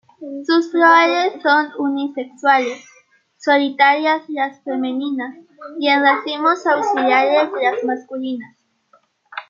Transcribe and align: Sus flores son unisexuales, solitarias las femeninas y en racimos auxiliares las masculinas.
Sus 0.47 0.71
flores 0.71 1.39
son 1.43 1.69
unisexuales, 1.77 2.83
solitarias 3.37 4.23
las 4.29 4.59
femeninas 4.63 5.37
y 5.79 5.89
en 5.89 6.01
racimos 6.01 6.65
auxiliares 6.65 7.51
las 7.61 7.83
masculinas. 7.83 8.57